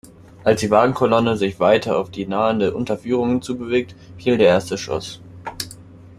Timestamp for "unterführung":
2.73-3.43